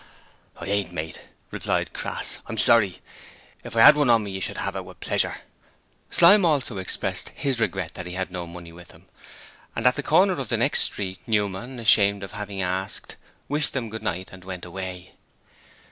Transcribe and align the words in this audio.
'I 0.57 0.65
ain't 0.65 0.91
mate,' 0.91 1.27
replied 1.51 1.93
Crass. 1.93 2.39
'I'm 2.47 2.57
sorry; 2.57 3.01
if 3.63 3.75
I 3.77 3.81
'ad 3.81 3.93
one 3.95 4.09
on 4.09 4.23
me, 4.23 4.31
you 4.31 4.41
should 4.41 4.57
'ave 4.57 4.75
it, 4.79 4.81
with 4.83 4.99
pleasure.' 4.99 5.41
Slyme 6.09 6.43
also 6.43 6.79
expressed 6.79 7.29
his 7.35 7.59
regret 7.59 7.93
that 7.93 8.07
he 8.07 8.13
had 8.13 8.31
no 8.31 8.47
money 8.47 8.71
with 8.71 8.93
him, 8.93 9.05
and 9.75 9.85
at 9.85 9.95
the 9.97 10.01
corner 10.01 10.33
of 10.39 10.49
the 10.49 10.57
next 10.57 10.81
street 10.81 11.19
Newman 11.27 11.79
ashamed 11.79 12.23
of 12.23 12.31
having 12.31 12.63
asked 12.63 13.15
wished 13.47 13.73
them 13.73 13.91
'good 13.91 14.01
night' 14.01 14.29
and 14.31 14.43
went 14.43 14.65
away. 14.65 15.11